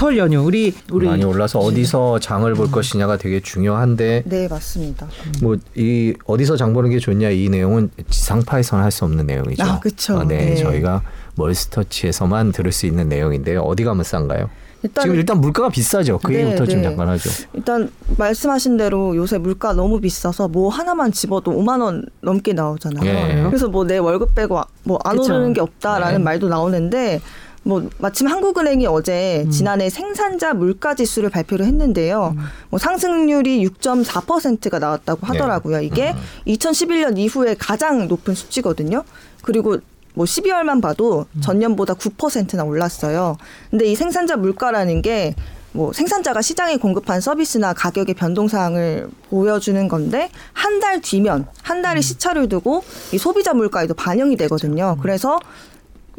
[0.00, 5.06] 설 연휴 우리 우리 많이 올라서 어디서 장을 볼 것이냐가 되게 중요한데 네, 맞습니다.
[5.42, 9.62] 뭐 이 어디서 장 보는 게 좋냐 이 내용은 지상파에서는 할 수 없는 내용이죠.
[9.62, 10.24] 아, 그쵸.
[10.24, 10.56] 네, 네.
[10.56, 11.02] 저희가
[11.36, 13.60] 멀스터치에서만 들을 수 있는 내용인데요.
[13.60, 14.48] 어디 가면 싼가요?
[14.82, 16.18] 일단 지금 일단 물가가 비싸죠.
[16.18, 16.84] 그 네, 얘기부터 좀 네.
[16.88, 17.28] 잠깐 하죠.
[17.52, 23.04] 일단 말씀하신 대로 요새 물가 너무 비싸서 뭐 하나만 집어도 5만 원 넘게 나오잖아요.
[23.04, 23.42] 예.
[23.44, 25.34] 그래서 뭐 내 월급 빼고 뭐안 그쵸.
[25.34, 26.24] 오르는 게 없다라는 네.
[26.24, 27.20] 말도 나오는데
[27.62, 32.34] 뭐 마침 한국은행이 어제 지난해 생산자 물가 지수를 발표를 했는데요.
[32.70, 35.80] 뭐 상승률이 6.4%가 나왔다고 하더라고요.
[35.82, 36.14] 이게
[36.46, 39.04] 2011년 이후에 가장 높은 수치거든요.
[39.42, 39.76] 그리고
[40.14, 43.36] 뭐 12월만 봐도 전년보다 9%나 올랐어요.
[43.70, 50.80] 근데 이 생산자 물가라는 게뭐 생산자가 시장에 공급한 서비스나 가격의 변동 사항을 보여주는 건데 한
[50.80, 54.96] 달 뒤면 한 달의 시차를 두고 이 소비자 물가에도 반영이 되거든요.
[55.02, 55.38] 그래서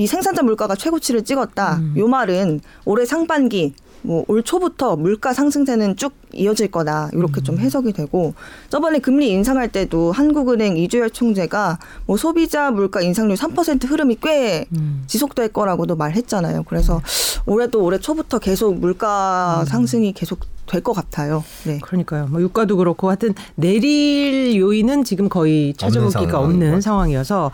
[0.00, 1.78] 이 생산자 물가가 최고치를 찍었다.
[1.98, 7.10] 요 말은 올해 상반기 뭐 올 초부터 물가 상승세는 쭉 이어질 거다.
[7.12, 8.32] 이렇게 좀 해석이 되고
[8.70, 14.64] 저번에 금리 인상할 때도 한국은행 이주열 총재가 뭐 소비자 물가 인상률 3% 흐름이 꽤
[15.06, 16.62] 지속될 거라고도 말했잖아요.
[16.62, 17.02] 그래서
[17.44, 20.38] 올해도 올해 초부터 계속 물가 상승이 계속
[20.70, 21.44] 될 것 같아요.
[21.64, 21.78] 네.
[21.82, 22.26] 그러니까요.
[22.28, 27.50] 뭐 유가도 그렇고 하여튼 내릴 요인은 지금 거의 찾아보기가 없는 것 상황이어서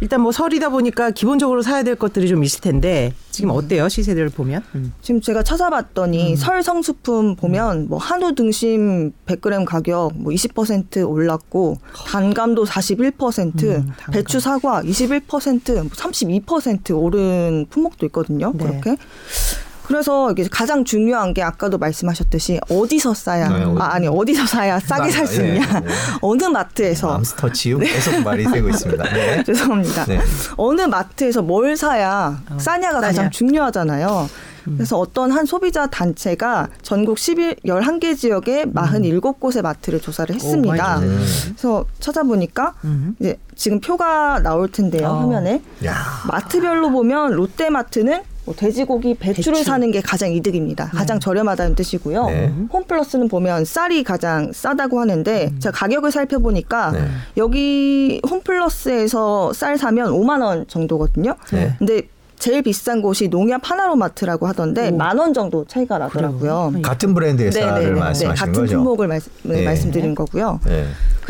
[0.00, 4.62] 일단 뭐 설이다 보니까 기본적으로 사야 될 것들이 좀 있을 텐데 지금 어때요 시세대를 보면?
[4.74, 4.92] 음.
[5.02, 12.64] 지금 제가 찾아봤더니 설 성수품 보면 뭐 한우 등심 100g 가격 뭐 20% 올랐고 단감도
[12.64, 14.12] 41%, 음, 단감.
[14.12, 18.52] 배추 사과 21%, 뭐32% 오른 품목도 있거든요.
[18.54, 18.64] 네.
[18.64, 18.96] 그렇게.
[19.90, 24.78] 그래서 이게 가장 중요한 게 아까도 말씀하셨듯이 어디서 싸야 네, 어디- 아, 아니 어디서 사야
[24.78, 25.88] 싸게 살수 예, 있냐 예.
[26.22, 27.78] 어느 마트에서 암스터치요?
[27.78, 29.02] 계속 말이 되고 있습니다.
[29.12, 29.42] 네.
[29.42, 30.04] 죄송합니다.
[30.04, 30.20] 네.
[30.56, 33.06] 어느 마트에서 뭘 사야 어, 싸냐가 싸냐.
[33.08, 34.28] 가장 중요하잖아요.
[34.64, 40.98] 그래서 어떤 한 소비자 단체가 전국 11, 11개 지역에 47곳의 마트를 조사를 했습니다.
[41.00, 41.24] 음.
[41.46, 43.16] 그래서 찾아보니까 음.
[43.18, 45.20] 이제 지금 표가 나올 텐데요, 어.
[45.22, 45.62] 화면에.
[45.84, 45.96] 야.
[46.28, 49.64] 마트별로 보면 롯데마트는 뭐 돼지고기, 배추를 배추.
[49.64, 50.86] 사는 게 가장 이득입니다.
[50.86, 52.26] 가장 저렴하다는 뜻이고요.
[52.26, 52.52] 네.
[52.72, 57.04] 홈플러스는 보면 쌀이 가장 싸다고 하는데 제가 가격을 살펴보니까 네.
[57.36, 61.36] 여기 홈플러스에서 쌀 사면 5만 원 정도거든요.
[61.52, 61.74] 네.
[61.78, 62.02] 근데
[62.40, 64.96] 제일 비싼 곳이 농협 하나로마트라고 하던데 오.
[64.96, 66.70] 만원 정도 차이가 나더라고요.
[66.72, 66.82] 그래요?
[66.82, 68.00] 같은 브랜드의 쌀을 네네네.
[68.00, 68.76] 말씀하시는 같은 거죠?
[68.78, 69.64] 품목을 말씀, 네.
[69.64, 70.58] 말씀드린 거고요.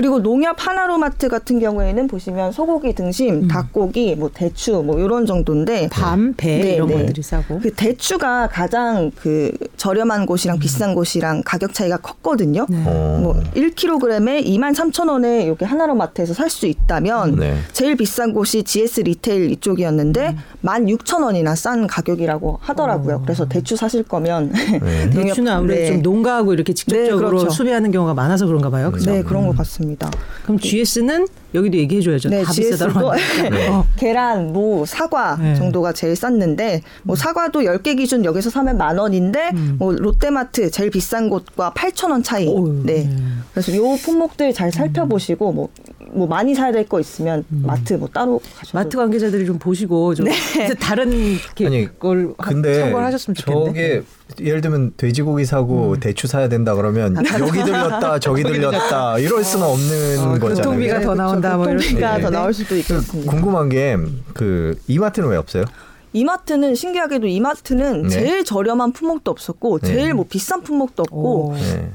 [0.00, 0.02] 네.
[0.02, 6.32] 그리고 농협 하나로마트 같은 경우에는 보시면 소고기 등심, 닭고기, 뭐 대추 뭐 이런 정도인데 밤,
[6.36, 7.00] 배 네, 이런 네.
[7.02, 7.60] 것들이 싸고.
[7.60, 12.64] 그 대추가 가장 그 저렴한 곳이랑 비싼 곳이랑 가격 차이가 컸거든요.
[12.70, 12.82] 네.
[12.86, 13.20] 어.
[13.22, 17.58] 뭐 1kg에 2만 3천 원에 여기 하나로 마트에서 살 수 있다면 네.
[17.72, 20.34] 제일 비싼 곳이 GS 리테일 이쪽이었는데
[20.64, 23.20] 1만 6천 원이나 싼 가격이라고 하더라고요.
[23.22, 25.10] 그래서 대추 사실 거면 네.
[25.10, 25.86] 농협- 대추는 아무래도 네.
[25.92, 27.50] 좀 농가하고 이렇게 직접적으로 네, 그렇죠.
[27.50, 28.90] 수비하는 경우가 많아서 그런가 봐요.
[28.90, 29.10] 그죠?
[29.12, 29.89] 네 그런 것 같습니다.
[30.44, 32.28] 그럼 GS는 여기도 얘기해줘야죠.
[32.28, 33.10] 네, 다 GS도 비싸다고.
[33.10, 33.72] 하니까.
[33.78, 33.86] 어.
[33.96, 35.54] 계란, 무, 사과 네.
[35.54, 41.28] 정도가 제일 쌌는데 뭐 사과도 10개 기준 여기서 사면 만 원인데 뭐 롯데마트 제일 비싼
[41.28, 42.46] 곳과 8천 원 차이.
[42.48, 43.04] 어휴, 네.
[43.04, 43.16] 네.
[43.52, 45.68] 그래서 요 품목들 잘 살펴보시고 뭐,
[46.12, 50.26] 뭐 많이 사야 될 거 있으면 마트 뭐 따로 가셔도 마트 관계자들이 좀 보시고 좀
[50.54, 53.68] 그래서 다른 아니, 걸 하- 근데 참고를 하셨으면 좋겠는데.
[53.68, 54.02] 저게
[54.44, 60.18] 예를 들면 돼지고기 사고 대추 사야 된다 그러면 여기 들렸다 저기 들렸다 이럴 수는 없는
[60.18, 60.54] 어, 거잖아요.
[60.56, 61.14] 교통비가 네, 더 그렇죠.
[61.14, 62.22] 나온다 뭐 교통비가 네.
[62.22, 63.30] 더 나올 수도 있겠습니다.
[63.30, 63.96] 궁금한 게
[64.34, 65.64] 그 이마트는 왜 없어요?
[66.12, 68.08] 이마트는 신기하게도 이마트는 네.
[68.08, 69.86] 제일 저렴한 품목도 없었고 네.
[69.86, 71.54] 제일 뭐 비싼 품목도 없고 오.
[71.54, 71.90] 네.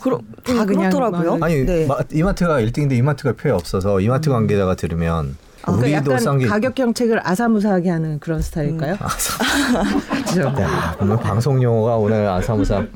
[0.00, 1.36] 그러, 좀다 그냥 그렇더라고요.
[1.38, 1.86] 막- 아니 네.
[1.86, 7.20] 마- 이마트가 1등인데 이마트가 표에 없어서 이마트 관계자가 들으면 그러니까 우리도 약간 싼게 가격 정책을
[7.22, 8.96] 아사무사하게 하는 그런 스타일일까요?
[10.26, 10.40] 그죠?
[10.58, 12.86] 야, 오늘 방송 용어가 오늘 아사무사.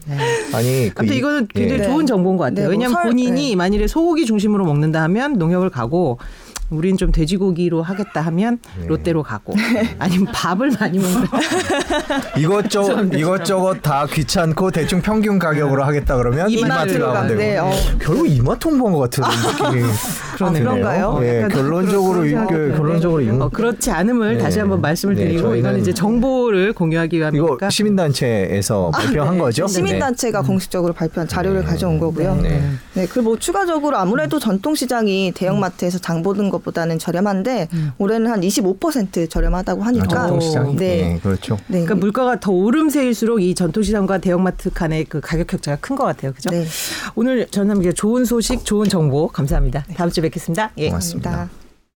[0.55, 1.85] 아니, 그 이- 이거는 굉장히 예.
[1.85, 2.55] 좋은 정보인 것 같아요.
[2.57, 6.19] 네, 뭐 왜냐하면 설- 본인이 만일에 소고기 중심으로 먹는다 하면 농협을 가고
[6.77, 8.87] 우리는 좀 돼지고기로 하겠다 하면 네.
[8.87, 9.55] 롯데로 가고
[9.99, 11.27] 아니면 밥을 많이 먹는
[12.39, 17.71] 이것저것 이것저것 다 귀찮고 대충 평균 가격으로 하겠다 그러면 이마트로 가면 네, 어.
[18.01, 19.25] 결국 이마트 홍보한 것 같은
[19.71, 19.89] 느낌이
[20.35, 20.63] 그러네요.
[20.65, 21.21] 그런가요?
[21.23, 23.21] 예, 약간 결론적으로 그런 이게 생각이 결론적으로.
[23.21, 24.43] 이거 어, 그렇지 않음을 네.
[24.43, 29.67] 다시 한번 말씀을 네, 드리고 이거는 이제 정보를 공유하기 이거 위함이니까 시민단체에서 발표한 거죠?
[29.67, 31.67] 시민단체가 공식적으로 발표한 자료를 네.
[31.67, 32.35] 가져온 거고요.
[32.37, 32.43] 네.
[32.43, 32.71] 네.
[32.95, 33.07] 네.
[33.07, 37.69] 그뭐 추가적으로 아무래도 전통시장이 대형마트에서 장 보는 것 보다는 저렴한데
[37.99, 40.97] 올해는 한 25% 저렴하다고 아, 하니까 전통시장이 네.
[41.15, 41.57] 네, 그렇죠.
[41.69, 41.85] 네.
[41.85, 46.33] 그러니까 물가가 더 오름세일수록 이 전통시장과 대형마트 간의 그 가격 격차가 큰 것 같아요.
[46.33, 46.51] 그죠?
[46.51, 46.67] 네.
[47.15, 49.85] 오늘 전남기가 좋은 소식, 좋은 정보 감사합니다.
[49.97, 50.73] 다음 주에 뵙겠습니다.
[50.79, 50.89] 예.
[50.89, 51.31] 고맙습니다.
[51.31, 51.64] 감사합니다.